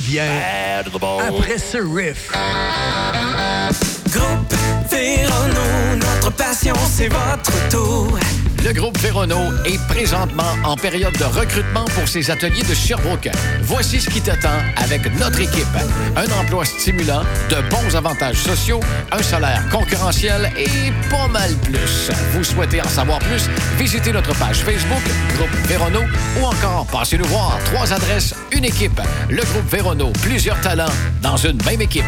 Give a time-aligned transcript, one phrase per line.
[0.00, 0.20] revient
[1.28, 2.30] après ce riff.
[4.10, 4.54] Groupe
[4.90, 8.18] Vérono, notre passion, c'est votre tour.
[8.70, 13.28] Le groupe Vérono est présentement en période de recrutement pour ses ateliers de Sherbrooke.
[13.62, 15.66] Voici ce qui t'attend avec notre équipe.
[16.14, 18.78] Un emploi stimulant, de bons avantages sociaux,
[19.10, 22.12] un salaire concurrentiel et pas mal plus.
[22.32, 23.48] Vous souhaitez en savoir plus?
[23.76, 25.02] Visitez notre page Facebook,
[25.34, 26.02] groupe Vérono,
[26.40, 27.58] ou encore passez nous voir.
[27.64, 29.00] Trois adresses, une équipe.
[29.28, 32.04] Le groupe Vérono, plusieurs talents dans une même équipe.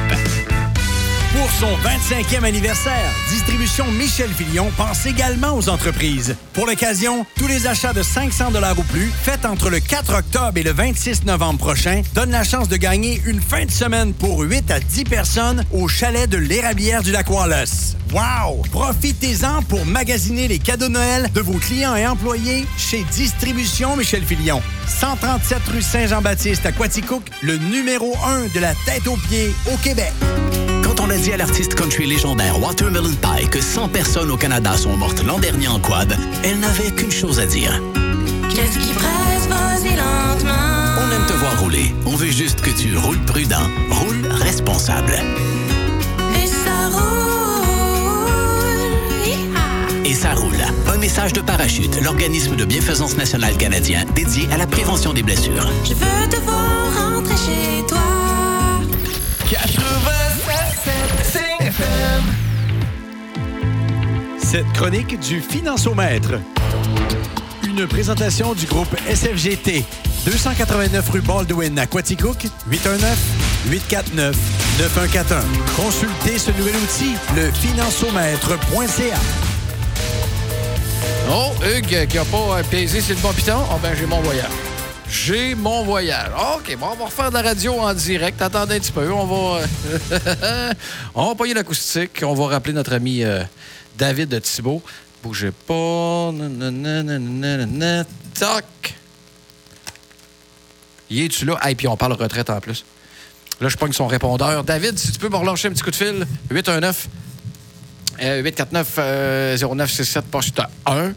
[1.32, 6.37] Pour son 25e anniversaire, Distribution Michel Filion pense également aux entreprises.
[6.52, 10.62] Pour l'occasion, tous les achats de 500 ou plus faits entre le 4 octobre et
[10.62, 14.70] le 26 novembre prochain donnent la chance de gagner une fin de semaine pour 8
[14.70, 17.96] à 10 personnes au chalet de l'Érablière du lac Wallace.
[18.12, 18.62] Wow!
[18.70, 24.24] Profitez-en pour magasiner les cadeaux de Noël de vos clients et employés chez Distribution Michel
[24.24, 24.60] Filion.
[24.87, 30.12] 137 rue Saint-Jean-Baptiste à Quaticook, le numéro 1 de la tête aux pieds au Québec.
[31.02, 34.76] Quand on a dit à l'artiste country légendaire Watermelon Pie que 100 personnes au Canada
[34.76, 37.72] sont mortes l'an dernier en quad, elle n'avait qu'une chose à dire.
[38.48, 40.52] Qu'est-ce qui presse, vas-y lentement.
[41.00, 41.92] On aime te voir rouler.
[42.06, 45.14] On veut juste que tu roules prudent, roules responsable.
[46.40, 48.12] Et ça roule.
[49.26, 50.08] Hi-ha.
[50.08, 50.62] Et ça roule.
[50.86, 55.68] Un message de Parachute, l'organisme de bienfaisance nationale canadien dédié à la prévention des blessures.
[55.84, 57.98] Je veux te voir rentrer chez toi.
[59.50, 60.12] 87 FM.
[64.38, 66.34] Cette chronique du Financiomètre.
[67.66, 69.84] Une présentation du groupe SFGT.
[70.26, 74.32] 289 rue Baldwin à Quaticook, 819-849-9141.
[75.76, 79.19] Consultez ce nouvel outil, le financiomètre.ca.
[81.31, 83.59] Oh, Hugues qui n'a pas euh, pesé sur le bon piton.
[83.71, 84.72] Oh, ben, j'ai mon voyage.
[85.12, 86.30] J'ai mon voyage.
[86.56, 88.40] OK, bon, on va refaire de la radio en direct.
[88.40, 89.12] Attendez un petit peu.
[89.12, 89.60] On va.
[89.60, 90.72] euh,
[91.14, 92.22] on va payer l'acoustique.
[92.24, 93.42] On va rappeler notre ami euh,
[93.98, 94.82] David Thibault.
[95.22, 96.30] Bougez pas.
[96.32, 98.04] Nanana.
[98.38, 98.64] Toc.
[101.10, 101.58] Y es-tu là?
[101.68, 102.86] Et puis on parle retraite en plus.
[103.60, 104.64] Là, je pogne son répondeur.
[104.64, 106.26] David, si tu peux me relâcher un petit coup de fil.
[106.50, 107.08] 819
[108.22, 111.12] euh, 849-0967, poste 1.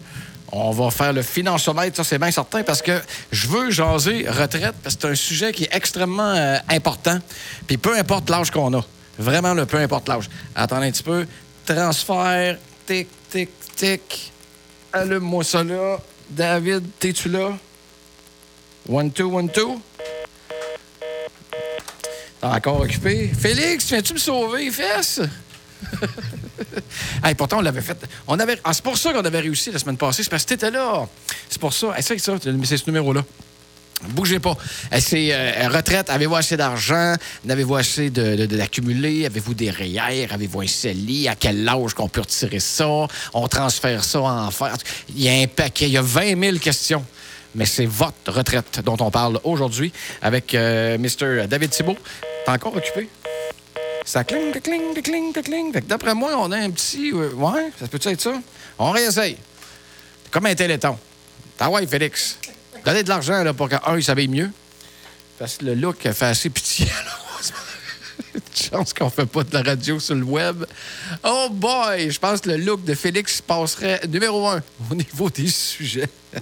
[0.51, 3.01] On va faire le financiomètre, ça c'est bien certain, parce que
[3.31, 7.19] je veux jaser retraite, parce que c'est un sujet qui est extrêmement euh, important.
[7.67, 8.85] Puis peu importe l'âge qu'on a.
[9.17, 10.29] Vraiment, le peu importe l'âge.
[10.55, 11.25] Attendez un petit peu.
[11.65, 14.31] Transfert, tic, tic, tic.
[14.93, 15.97] Allume-moi ça là.
[16.29, 17.51] David, t'es-tu là?
[18.87, 19.81] One, two, one, two.
[22.39, 23.31] T'es encore occupé?
[23.37, 24.69] Félix, viens-tu me sauver,
[27.23, 27.97] Hey, pourtant, on l'avait fait.
[28.27, 28.59] On avait...
[28.63, 30.23] ah, c'est pour ça qu'on avait réussi la semaine passée.
[30.23, 31.07] C'est parce que t'étais là.
[31.49, 31.95] C'est pour ça.
[31.99, 33.23] C'est ça, c'est ce numéro-là.
[34.09, 34.55] Bougez pas.
[34.91, 36.09] Eh, C'est euh, retraite.
[36.09, 37.15] Avez-vous assez d'argent?
[37.45, 39.25] N'avez-vous assez de?
[39.25, 40.27] Avez-vous des REER?
[40.31, 41.27] Avez-vous un CELI?
[41.27, 43.07] À quel âge qu'on peut retirer ça?
[43.33, 44.75] On transfère ça en faire.
[45.09, 45.85] Il y a un paquet.
[45.85, 47.03] Il y a 20 000 questions.
[47.55, 51.47] Mais c'est votre retraite dont on parle aujourd'hui avec euh, Mr.
[51.47, 51.97] David Thibault.
[52.45, 53.07] T'es encore occupé?
[54.05, 55.73] Ça cling, cling, cling, cling.
[55.73, 57.11] Fait d'après moi, on a un petit.
[57.11, 58.33] euh, ouais, ça peut être ça?
[58.77, 59.35] On réessaye.
[60.29, 60.97] Comme un téléthon.
[61.59, 62.37] Ah ouais, Félix.
[62.85, 64.51] Donnez de l'argent là, pour qu'un, il s'habille mieux.
[65.39, 66.87] Parce que le look fait assez pitié.
[68.35, 70.65] Une chance qu'on fait pas de la radio sur le web.
[71.23, 72.11] Oh boy!
[72.11, 74.61] Je pense que le look de Félix passerait numéro un
[74.91, 76.09] au niveau des sujets.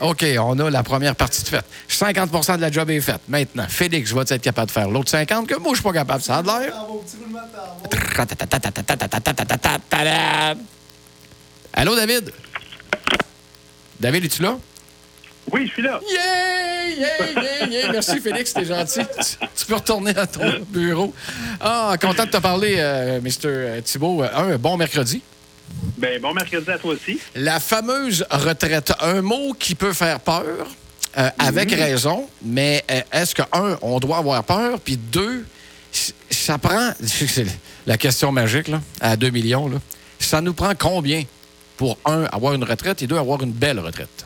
[0.00, 1.64] OK, on a la première partie de faite.
[1.90, 3.20] 50% de la job est faite.
[3.28, 5.92] Maintenant, Félix, je vais être capable de faire l'autre 50 que moi, je suis pas
[5.92, 6.22] capable.
[6.22, 6.72] Ça a l'air.
[11.72, 12.32] Allô, David?
[13.98, 14.56] David, es-tu là?
[15.50, 15.98] Oui, je suis là.
[16.08, 17.92] Yeah, yeah, yeah, yeah.
[17.92, 19.00] Merci, Félix, t'es gentil.
[19.56, 21.14] Tu, peux retourner à ton bureau.
[21.60, 23.82] Ah, content de te parler, euh, Mr.
[23.82, 24.22] Thibault.
[24.22, 25.22] Un bon mercredi.
[25.98, 27.20] Ben, bon mercredi à toi aussi.
[27.34, 30.68] La fameuse retraite, un mot qui peut faire peur,
[31.16, 35.44] euh, avec raison, mais euh, est-ce que, un, on doit avoir peur, puis deux,
[36.30, 37.46] ça prend, c'est
[37.84, 39.78] la question magique, là, à 2 millions, là,
[40.20, 41.24] ça nous prend combien
[41.76, 44.24] pour, un, avoir une retraite et deux, avoir une belle retraite?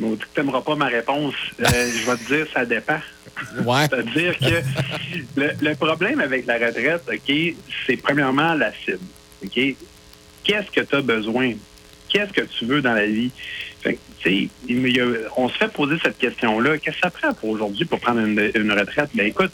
[0.00, 1.34] Bon, tu n'aimeras pas ma réponse.
[1.60, 2.98] Euh, je vais te dire, ça dépend.
[3.64, 3.86] Ouais.
[3.88, 4.62] C'est-à-dire que
[5.36, 7.36] le, le problème avec la retraite, OK,
[7.86, 8.98] c'est premièrement la cible.
[9.44, 9.76] OK?
[10.50, 11.52] Qu'est-ce que tu as besoin?
[12.08, 13.30] Qu'est-ce que tu veux dans la vie?
[13.82, 14.28] Fait que,
[14.68, 16.76] il a- on se fait poser cette question-là.
[16.78, 19.10] Qu'est-ce que ça prend pour aujourd'hui pour prendre une, une retraite?
[19.14, 19.52] Ben écoute,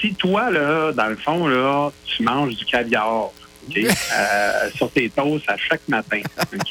[0.00, 3.30] si toi, là, dans le fond, là, tu manges du caviar,
[3.76, 6.20] euh, sur tes toasts à chaque matin,
[6.52, 6.68] OK?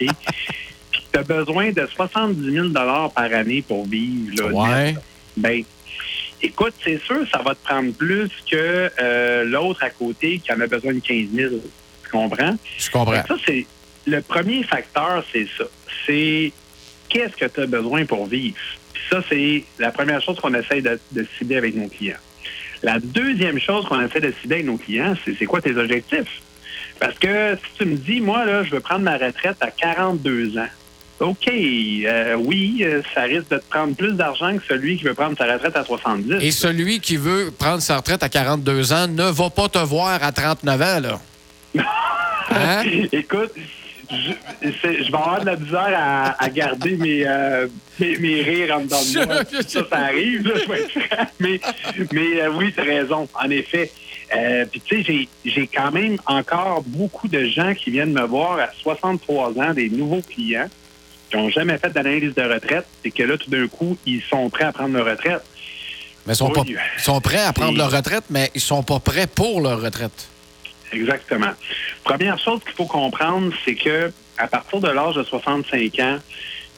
[0.92, 4.36] Puis tu as besoin de 70 000 par année pour vivre.
[4.38, 4.96] Là, Ouais.
[5.38, 5.64] Ben,
[6.42, 10.60] écoute, c'est sûr, ça va te prendre plus que euh, l'autre à côté qui en
[10.60, 11.52] a besoin de 15 000.
[12.10, 12.56] Tu comprends?
[12.78, 13.24] Je comprends.
[13.28, 13.66] Ça, c'est
[14.06, 15.66] le premier facteur, c'est ça.
[16.06, 16.52] C'est
[17.10, 18.58] qu'est-ce que tu as besoin pour vivre?
[18.94, 22.18] Puis ça, c'est la première chose qu'on essaie de, de cibler avec nos clients.
[22.82, 26.42] La deuxième chose qu'on essaie de cibler avec nos clients, c'est c'est quoi tes objectifs?
[27.00, 30.58] Parce que si tu me dis, moi, là, je veux prendre ma retraite à 42
[30.58, 30.68] ans.
[31.20, 35.14] OK, euh, oui, euh, ça risque de te prendre plus d'argent que celui qui veut
[35.14, 36.38] prendre sa retraite à 70.
[36.42, 40.24] Et celui qui veut prendre sa retraite à 42 ans ne va pas te voir
[40.24, 41.22] à 39 ans, là.
[41.76, 42.84] Hein?
[43.12, 43.52] Écoute,
[44.10, 44.32] je,
[44.64, 47.68] je vais avoir de la misère à, à garder mes, euh,
[48.00, 49.36] mes, mes rires en dedans de moi.
[49.68, 51.26] Ça, ça arrive, là, je vais être franc.
[51.40, 51.60] Mais,
[52.12, 53.92] mais euh, oui, tu raison, en effet.
[54.36, 58.60] Euh, Puis tu sais, j'ai- quand même encore beaucoup de gens qui viennent me voir
[58.60, 60.68] à 63 ans, des nouveaux clients
[61.30, 64.50] qui n'ont jamais fait d'analyse de retraite et que là, tout d'un coup, ils sont
[64.50, 65.42] prêts à prendre leur retraite.
[66.28, 66.76] Mais ils sont, Oui.
[66.98, 70.28] sont prêts à prendre leur retraite, mais ils sont pas prêts pour leur retraite.
[70.92, 71.52] Exactement.
[72.04, 76.18] Première chose qu'il faut comprendre, c'est que à partir de l'âge de 65 ans,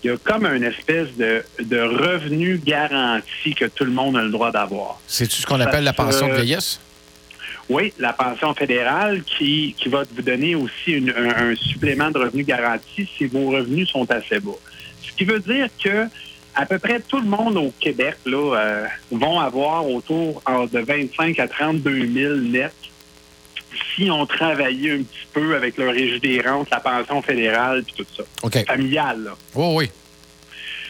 [0.04, 4.24] il y a comme une espèce de, de revenu garanti que tout le monde a
[4.24, 5.00] le droit d'avoir.
[5.08, 6.80] C'est-tu ce qu'on appelle la pension de vieillesse?
[7.70, 12.18] Oui, la pension fédérale qui, qui va vous donner aussi une- un, un supplément de
[12.18, 14.52] revenu garanti si vos revenus sont assez bas.
[15.04, 16.08] Ce qui veut dire que
[16.56, 20.42] à peu près tout le monde au Québec là, euh, vont avoir autour
[20.74, 22.74] de 25 à 32 000 nets
[23.96, 27.94] si on travaillait un petit peu avec le régime des rentes, la pension fédérale puis
[27.98, 28.24] tout ça.
[28.44, 28.66] OK.
[28.66, 29.32] Familiale, là.
[29.56, 29.92] Oui, oui.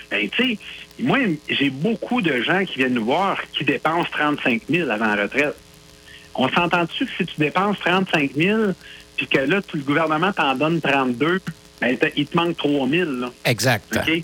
[0.09, 0.59] Ben, tu sais,
[0.99, 1.17] moi,
[1.49, 5.55] j'ai beaucoup de gens qui viennent nous voir qui dépensent 35 000 avant la retraite.
[6.35, 8.59] On s'entend-tu que si tu dépenses 35 000
[9.17, 11.41] puis que là, tout le gouvernement t'en donne 32,
[11.81, 13.31] ben, il te manque 3 000, là.
[13.45, 13.85] Exact.
[13.95, 14.23] OK?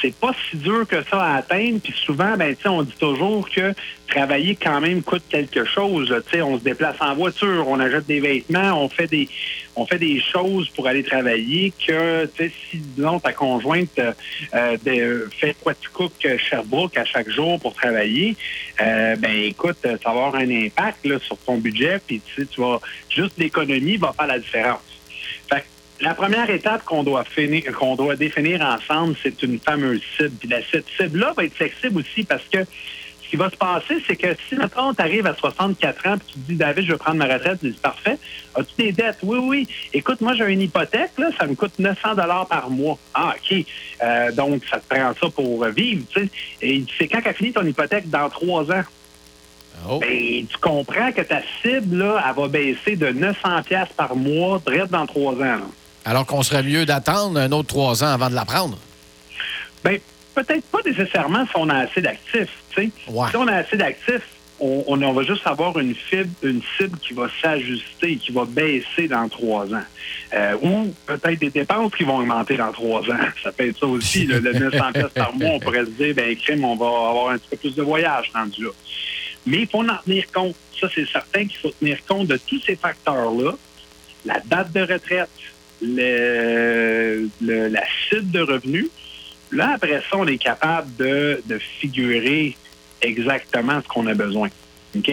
[0.00, 1.80] C'est pas si dur que ça à atteindre.
[1.80, 3.72] Puis souvent, ben, tu sais, on dit toujours que
[4.06, 6.10] travailler quand même coûte quelque chose.
[6.10, 6.20] là.
[6.20, 9.28] Tu sais, on se déplace en voiture, on achète des vêtements, on fait des,
[9.74, 14.12] on fait des choses pour aller travailler que, tu sais, si, disons, ta conjointe euh,
[14.54, 16.12] euh, de- fait quoi tu cook
[16.48, 18.36] Sherbrooke à chaque jour pour travailler,
[18.80, 22.00] euh, ben, écoute, ça va avoir un impact là, sur ton budget.
[22.06, 22.80] Puis, tu sais, tu vas,
[23.10, 24.80] juste l'économie va faire la différence.
[26.00, 30.30] La première étape qu'on doit finir, qu'on doit définir ensemble, c'est une fameuse cible.
[30.38, 32.58] Puis la, cette cible-là va être flexible aussi parce que
[33.28, 36.26] ce qui va se passer, c'est que si, maintenant tu arrives à 64 ans puis
[36.28, 38.16] tu te dis, David, je veux prendre ma retraite, tu dis, parfait.
[38.54, 39.18] As-tu des dettes?
[39.22, 39.68] Oui, oui.
[39.92, 42.96] Écoute, moi, j'ai une hypothèque, là, ça me coûte 900 dollars par mois.
[43.12, 43.64] Ah, OK.
[44.02, 46.30] Euh, donc, ça te prend ça pour vivre, tu sais.
[46.62, 48.08] Et c'est quand qu'a fini ton hypothèque?
[48.08, 48.84] Dans trois ans.
[49.88, 49.98] Oh.
[49.98, 54.60] Ben, tu comprends que ta cible, là, elle va baisser de 900 pièces par mois,
[54.64, 55.38] direct dans trois ans.
[55.38, 55.66] là.
[56.08, 58.78] Alors qu'on serait mieux d'attendre un autre trois ans avant de la prendre.
[59.84, 59.98] Ben,
[60.34, 62.48] peut-être pas nécessairement si on a assez d'actifs.
[63.08, 63.28] Ouais.
[63.30, 64.22] Si on a assez d'actifs,
[64.58, 68.44] on, on- on va juste avoir une fibre, une cible qui va s'ajuster, qui va
[68.46, 69.84] baisser dans trois ans.
[70.32, 73.18] Euh, ou peut-être des dépenses qui vont augmenter dans trois ans.
[73.44, 74.26] Ça peut être ça aussi.
[74.26, 77.28] là, le 900 pièces par mois, on pourrait se dire, ben crime, on va avoir
[77.30, 78.70] un petit peu plus de voyage rendu là.
[79.46, 80.56] Mais il faut en tenir compte.
[80.80, 83.52] Ça, c'est certain qu'il faut tenir compte de tous ces facteurs-là.
[84.24, 85.28] La date de retraite,
[85.80, 88.88] le, le- la cible de revenus.
[89.52, 92.56] Là, après ça, on est capable de, de figurer
[93.00, 94.48] exactement ce qu'on a besoin.
[94.96, 95.10] OK?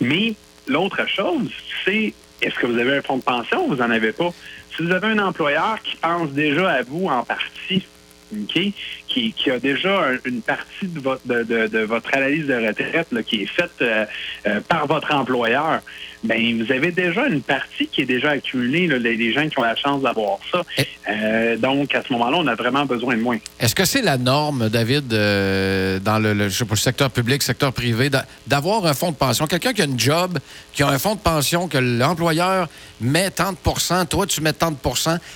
[0.00, 0.34] Mais
[0.66, 1.50] l'autre chose,
[1.84, 4.30] c'est est-ce que vous avez un fonds de pension ou vous n'en avez pas?
[4.76, 7.84] Si vous avez un employeur qui pense déjà à vous en partie,
[8.32, 8.60] OK,
[9.08, 12.54] qui, qui a déjà un- une partie de votre, de, de- de votre analyse de
[12.54, 14.04] retraite là, qui est faite euh,
[14.46, 15.80] euh, par votre employeur,
[16.24, 19.62] ben vous avez déjà une partie qui est déjà accumulée, là, les, gens qui ont
[19.62, 20.62] la chance d'avoir ça.
[21.10, 23.38] Euh, donc, à ce moment-là, on a vraiment besoin de moins.
[23.60, 27.10] Est-ce que c'est la norme, David, euh, dans le, le- je sais pas, le secteur
[27.10, 29.46] public, secteur privé, d'a- d'avoir un fonds de pension?
[29.46, 30.38] Quelqu'un qui a une job,
[30.72, 32.68] qui a un fonds de pension, que l'employeur
[33.00, 33.56] met tant de
[34.04, 34.76] toi, tu mets tant de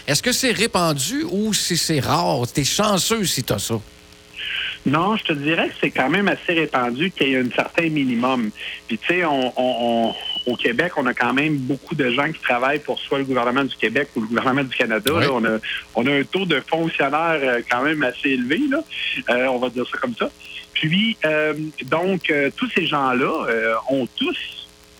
[0.06, 2.40] Est-ce que c'est répandu ou si c'est rare?
[2.52, 3.74] T'es chanceux si t'as ça.
[4.86, 7.88] Non, je te dirais que c'est quand même assez répandu qu'il y ait un certain
[7.88, 8.50] minimum.
[8.88, 10.14] Puis tu sais, on, on- on-
[10.52, 13.62] au Québec, on a quand même beaucoup de gens qui travaillent pour soit le gouvernement
[13.64, 15.12] du Québec ou le gouvernement du Canada.
[15.14, 15.22] Oui.
[15.22, 15.30] là.
[15.32, 15.58] On, a,
[15.94, 18.82] on a un taux de fonctionnaires euh, quand même assez élevé, là.
[19.30, 20.30] Euh, on va dire ça comme ça.
[20.74, 21.54] Puis, euh,
[21.84, 23.46] donc, euh, tous ces gens-là
[23.88, 24.36] ont tous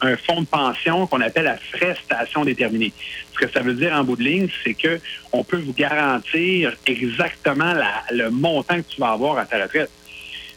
[0.03, 2.93] un fonds de pension qu'on appelle à frais station déterminée.
[3.33, 5.01] Ce que ça veut dire en bout de ligne, c'est que
[5.33, 9.91] on peut vous garantir exactement la- le montant que tu vas avoir à ta retraite.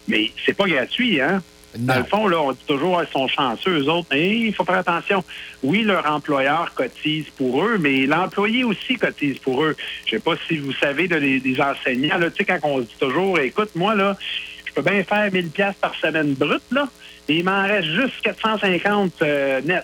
[0.07, 1.41] Mais c'est pas gratuit, hein?
[1.77, 4.63] Dans le fond, là, on dit toujours qu'ils sont chanceux, eux autres, mais il faut
[4.63, 5.25] faire attention.
[5.61, 9.75] Oui, leur employeur cotise pour eux, mais l'employé aussi cotise pour eux.
[10.05, 12.95] Je sais pas si vous savez de des, enseignants, là, tu sais, quand on dit
[12.97, 14.17] toujours, écoute, moi, là,
[14.65, 16.87] je peux bien faire 1000 pièces par semaine brute, là,
[17.27, 19.83] il m'en reste juste 450 euh, net.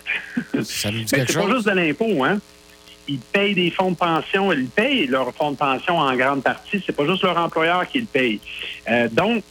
[0.63, 2.39] Ça me dit quelque C'est pas juste de l'impôt, hein?
[3.07, 6.81] Ils payent des fonds de pension, ils payent leurs fonds de pension en grande partie.
[6.85, 8.39] C'est pas juste leur employeur qui le paye.
[8.89, 9.43] Euh, donc,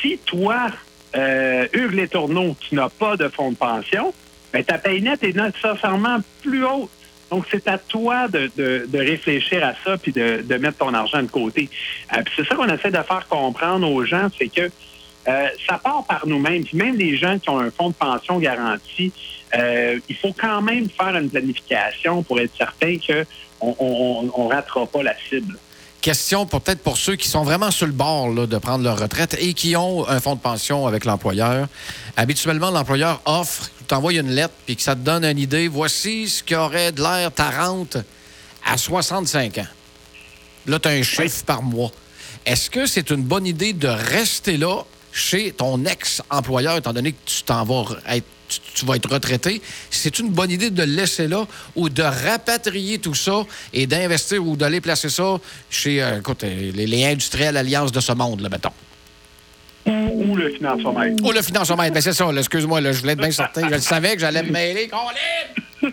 [0.00, 0.68] si toi,
[1.14, 4.12] euh, Hugues Les Tourneaux, tu n'as pas de fonds de pension,
[4.52, 6.90] ben, ta paye nette est nécessairement plus haute.
[7.30, 10.92] Donc, c'est à toi de, de- de réfléchir à ça puis de, de mettre ton
[10.94, 11.68] argent de côté.
[12.16, 14.68] Euh, puis c'est ça qu'on essaie de faire comprendre aux gens, c'est que
[15.28, 16.64] euh, ça part par nous-mêmes.
[16.64, 19.12] Puis même les gens qui ont un fonds de pension garanti,
[19.54, 25.02] euh, il faut quand même faire une planification pour être certain qu'on ne ratera pas
[25.02, 25.58] la cible.
[26.00, 28.98] Question pour peut-être pour ceux qui sont vraiment sur le bord là, de prendre leur
[28.98, 31.68] retraite et qui ont un fonds de pension avec l'employeur.
[32.16, 35.68] Habituellement, l'employeur offre, t'envoie une lettre puis que ça te donne une idée.
[35.68, 37.98] Voici ce qui aurait de l'air ta rente
[38.64, 39.66] à 65 ans.
[40.66, 41.90] Là, tu as un chiffre par mois.
[42.46, 47.18] Est-ce que c'est une bonne idée de rester là chez ton ex-employeur, étant donné que
[47.24, 49.60] tu t'en vas être, tu, tu vas être retraité?
[49.90, 54.46] C'est une bonne idée de le laisser là ou de rapatrier tout ça et d'investir
[54.46, 55.38] ou d'aller placer ça
[55.68, 58.72] chez euh, écoute, euh, les, les industriels alliances de ce monde, là, mettons?
[59.86, 60.94] Ou, ou le financement.
[61.22, 61.76] Ou le financement.
[61.76, 63.68] Ben, c'est ça, excuse-moi, je voulais être bien certain.
[63.68, 64.90] Je le savais que j'allais me mêler.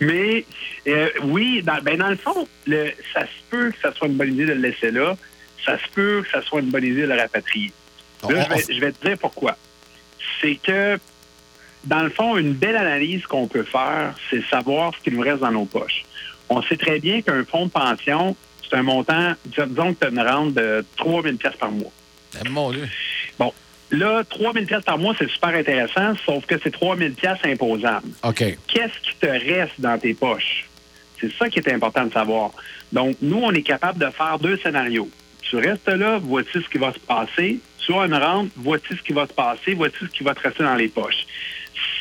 [0.00, 0.44] Mais
[0.88, 4.14] euh, oui, dans, ben dans le fond, le, ça se peut que ça soit une
[4.14, 5.16] bonne idée de le laisser là.
[5.64, 7.72] Ça se peut que ça soit une bonne idée de le rapatrier.
[8.28, 9.56] Là, je, vais, je vais te dire pourquoi.
[10.40, 10.98] C'est que,
[11.84, 15.40] dans le fond, une belle analyse qu'on peut faire, c'est savoir ce qui nous reste
[15.40, 16.04] dans nos poches.
[16.48, 18.36] On sait très bien qu'un fonds de pension,
[18.68, 21.90] c'est un montant, disons que tu as une rente de 3 000 par mois.
[22.44, 22.88] Eh, Mon Dieu.
[23.38, 23.52] Bon,
[23.90, 27.10] là, 3 000 par mois, c'est super intéressant, sauf que c'est 3 000
[27.44, 28.44] imposables OK.
[28.66, 30.66] qu'est-ce qui te reste dans tes poches?
[31.20, 32.50] C'est ça qui est important de savoir.
[32.92, 35.08] Donc, nous, on est capable de faire deux scénarios.
[35.42, 37.60] Tu restes là, voici ce qui va se passer.
[37.84, 40.40] Tu as une rente, voici ce qui va se passer, voici ce qui va te
[40.40, 41.26] rester dans les poches.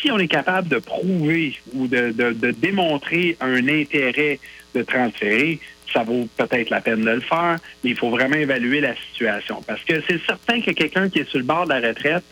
[0.02, 4.40] Si on est capable de prouver ou de, de- de démontrer un intérêt
[4.76, 5.60] de transférer,
[5.92, 9.62] ça vaut peut-être la peine de le faire, mais il faut vraiment évaluer la situation.
[9.68, 12.24] Parce que c'est certain que quelqu'un qui est sur le bord de la retraite,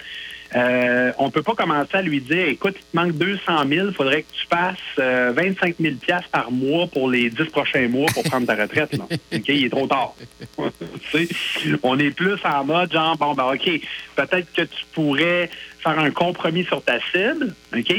[0.56, 3.94] euh, on peut pas commencer à lui dire, écoute, il te manque 200 000, il
[3.94, 8.08] faudrait que tu fasses euh, 25 000 piastres par mois pour les 10 prochains mois
[8.14, 8.94] pour prendre ta retraite.
[8.98, 9.04] là.
[9.34, 10.16] OK, il est trop tard.
[11.84, 13.70] On est plus en mode, genre, bon, ben, OK,
[14.16, 15.50] peut-être que tu pourrais
[15.84, 17.94] faire un compromis sur ta cible, OK,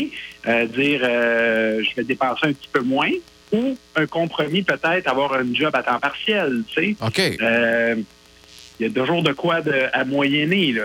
[0.49, 3.11] Euh, dire, euh, je vais dépenser un petit peu moins,
[3.53, 6.97] ou un compromis, peut-être avoir un job à temps partiel, tu sais?
[7.05, 7.21] OK.
[8.81, 10.85] Il y a toujours de quoi de, à moyenner là,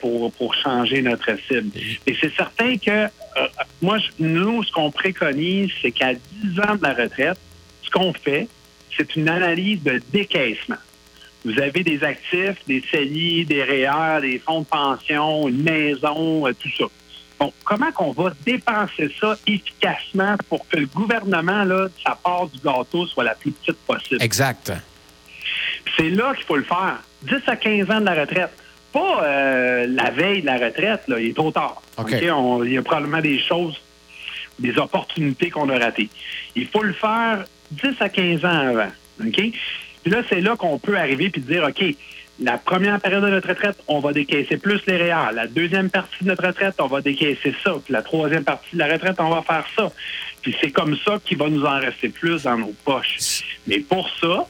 [0.00, 1.70] pour, pour changer notre cible.
[2.04, 3.08] Et c'est certain que euh,
[3.80, 7.38] moi, nous, ce qu'on préconise, c'est qu'à 10 ans de la retraite,
[7.82, 8.48] ce qu'on fait,
[8.96, 10.78] c'est une analyse de décaissement.
[11.44, 16.52] Vous avez des actifs, des CELI, des REER, des fonds de pension, une maison, euh,
[16.58, 16.86] tout ça.
[17.38, 22.58] Bon, comment qu'on va dépenser ça efficacement pour que le gouvernement, là, sa part du
[22.58, 24.20] gâteau soit la plus petite possible?
[24.20, 24.72] Exact.
[25.96, 26.98] C'est là qu'il faut le faire.
[27.22, 28.50] 10 à 15 ans de la retraite.
[28.92, 31.82] Pas euh, la veille de la retraite, là, il est trop tard.
[31.98, 32.12] OK.
[32.12, 32.24] OK?
[32.32, 33.78] On- il y a probablement des choses,
[34.58, 36.08] des opportunités qu'on a ratées.
[36.56, 38.90] Il faut le faire 10 à 15 ans avant.
[39.24, 39.34] OK?
[40.02, 41.84] Puis là, c'est là qu'on peut arriver puis dire, OK,
[42.40, 45.32] la première période de notre retraite, on va décaisser plus les REER.
[45.34, 47.74] La deuxième partie de notre retraite, on va décaisser ça.
[47.84, 49.90] Puis la troisième partie de la retraite, on va faire ça.
[50.40, 53.42] Puis c'est comme ça qu'il va nous en rester plus dans nos poches.
[53.66, 54.46] Mais pour ça,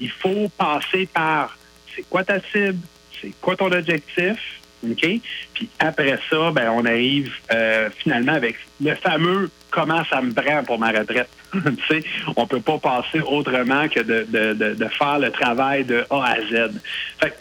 [0.00, 1.56] il faut passer par
[1.94, 2.78] c'est quoi ta cible,
[3.20, 5.06] c'est quoi ton objectif, OK?
[5.54, 10.64] Puis après ça, ben, on arrive euh, finalement avec le fameux comment ça me prend
[10.64, 11.28] pour ma retraite.
[11.52, 12.04] tu sais,
[12.36, 16.40] on peut pas passer autrement que de, de, de, faire le travail de A à
[16.40, 16.72] Z.
[17.20, 17.34] Fait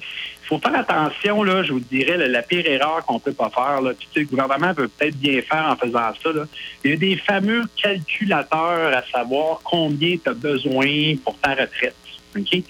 [0.50, 3.82] faut faire attention, là, je vous dirais, la, la pire erreur qu'on peut pas faire.
[3.82, 3.92] Là.
[3.94, 6.32] Puis, tu sais, le gouvernement peut peut-être bien faire en faisant ça.
[6.32, 6.46] Là.
[6.84, 11.96] Il y a des fameux calculateurs à savoir combien tu as besoin pour ta retraite.
[12.42, 12.64] OK?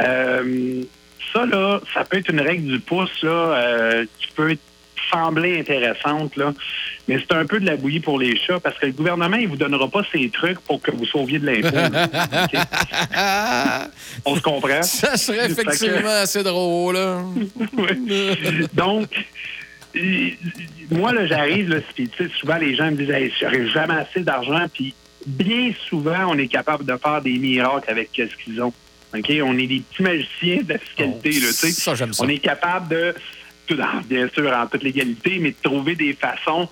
[0.00, 0.82] Euh,
[1.32, 4.56] ça, là, ça peut être une règle du pouce là, euh, qui peut
[5.12, 6.52] sembler intéressante, là,
[7.06, 9.46] mais c'est un peu de la bouillie pour les chats parce que le gouvernement, il
[9.46, 11.68] vous donnera pas ces trucs pour que vous sauviez de l'impôt.
[14.24, 14.82] On se comprend?
[14.82, 16.94] Ça serait que- effectivement assez drôle.
[16.96, 17.22] là.
[18.72, 19.08] Donc,
[20.90, 24.66] moi, là, j'arrive, là, puis, souvent, les gens me disent, hey, j'aurais jamais assez d'argent,
[24.72, 24.94] puis
[25.26, 28.72] bien souvent, on est capable de faire des miracles avec ce qu'ils ont.
[29.14, 29.32] OK?
[29.44, 31.70] On est des petits magiciens de la fiscalité, Oh, là, tu sais.
[31.72, 32.24] ça, j'aime ça.
[32.24, 33.14] On est capable de
[33.66, 33.76] tout,
[34.08, 36.68] bien sûr en toute légalité, mais de trouver des façons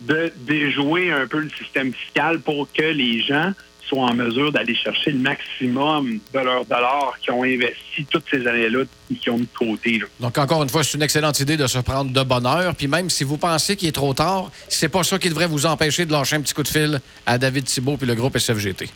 [0.00, 3.52] de déjouer un peu le système fiscal pour que les gens
[3.88, 8.46] soient en mesure d'aller chercher le maximum de leurs dollars qu'ils ont investi toutes ces
[8.46, 10.00] années-là et qu'ils ont mis de côté.
[10.20, 12.74] Donc, encore une fois, c'est une excellente idée de se prendre de bonne heure.
[12.76, 15.64] Puis même si vous pensez qu'il est trop tard, c'est pas ça qui devrait vous
[15.64, 18.88] empêcher de lâcher un petit coup de fil à David Thibault puis le groupe SFGT.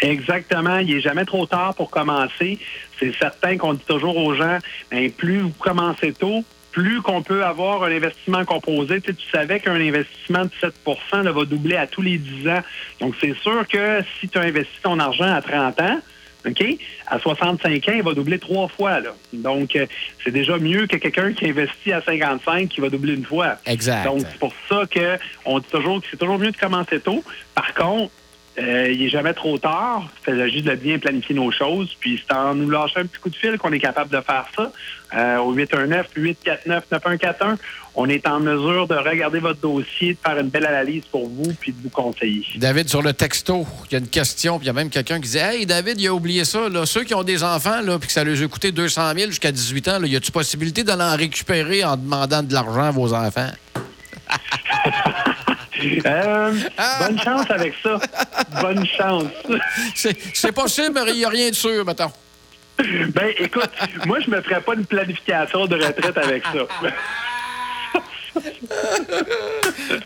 [0.00, 0.78] Exactement.
[0.78, 2.58] Il n'est jamais trop tard pour commencer.
[2.98, 4.58] C'est certain qu'on dit toujours aux gens,
[4.90, 9.00] ben, plus vous commencez tôt, plus qu'on peut avoir un investissement composé.
[9.00, 12.62] Tu, savais qu'un investissement de 7% va doubler à tous les 10 ans.
[13.00, 16.00] Donc, c'est sûr que si tu as investi ton argent à 30 ans,
[16.46, 16.64] OK?
[17.06, 19.00] À 65 ans, il va doubler trois fois.
[19.00, 19.10] Là.
[19.32, 19.86] Donc, euh,
[20.24, 23.56] c'est déjà mieux que quelqu'un qui investit à 55 qui va doubler une fois.
[23.66, 24.04] Exact.
[24.04, 27.22] Donc, c'est pour ça qu'on dit toujours que c'est toujours mieux de commencer tôt.
[27.54, 28.10] Par contre,
[28.60, 30.08] euh, il n'est jamais trop tard.
[30.26, 31.96] Il s'agit juste de bien planifier nos choses.
[31.98, 34.46] Puis c'est en nous lâchant un petit coup de fil qu'on est capable de faire
[34.54, 34.70] ça.
[35.16, 37.56] Euh, au 819-849-9141,
[37.94, 41.52] on est en mesure de regarder votre dossier, de faire une belle analyse pour vous,
[41.58, 42.44] puis de vous conseiller.
[42.56, 45.20] David, sur le texto, il y a une question, puis il y a même quelqu'un
[45.20, 46.68] qui dit Hey, David, il a oublié ça.
[46.68, 46.86] Là.
[46.86, 49.52] Ceux qui ont des enfants, là, puis que ça leur a coûté 200 000 jusqu'à
[49.52, 53.12] 18 ans, là, y a-t-il possibilité d'aller en récupérer en demandant de l'argent à vos
[53.12, 53.50] enfants?
[56.06, 56.52] Euh,
[57.00, 57.98] bonne chance avec ça.
[58.60, 59.24] Bonne chance.
[59.94, 62.12] C'est possible, mais il n'y a rien de sûr, mettons.
[62.78, 63.70] Ben, écoute,
[64.06, 66.66] moi, je me ferais pas une planification de retraite avec ça.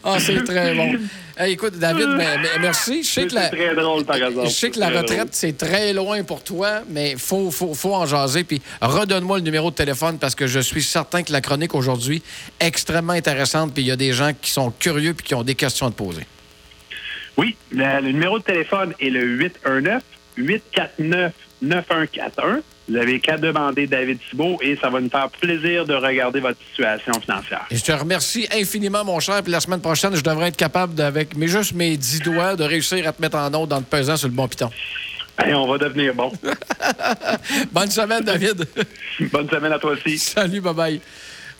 [0.04, 0.92] Ah, c'est très bon.
[1.46, 2.08] écoute, David,
[2.60, 3.02] merci.
[3.02, 4.46] Je sais que la, très drôle, par exemple.
[4.46, 7.94] Je sais que la retraite, c'est très loin pour toi, mais il faut, faut, faut,
[7.94, 8.44] en jaser.
[8.44, 12.22] Puis redonne-moi le numéro de téléphone parce que je suis certain que la chronique aujourd'hui
[12.60, 13.72] est extrêmement intéressante.
[13.72, 15.90] Puis il y a des gens qui sont curieux puis qui ont des questions à
[15.90, 16.26] te poser.
[17.36, 20.02] Oui, le numéro de téléphone est le 819
[20.36, 22.60] 849 9141.
[22.88, 26.58] Vous avez qu'à demander David Thibault et ça va nous faire plaisir de regarder votre
[26.68, 27.64] situation financière.
[27.70, 29.42] Et je te remercie infiniment, mon cher.
[29.42, 33.08] Puis la semaine prochaine, je devrais être capable, avec juste mes dix doigts, de réussir
[33.08, 34.68] à te mettre en ordre dans le pesant sur le bon piton.
[35.42, 36.30] on va devenir bon.
[37.72, 38.66] Bonne semaine, David.
[39.32, 40.18] Bonne semaine à toi aussi.
[40.18, 41.00] Salut, bye-bye.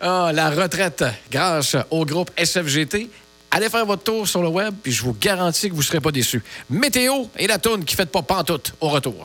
[0.00, 3.08] Ah, la retraite grâce au groupe SFGT.
[3.50, 6.00] Allez faire votre tour sur le web, puis je vous garantis que vous ne serez
[6.00, 6.42] pas déçus.
[6.68, 9.24] Météo et la toune qui fait pas pantoute au retour.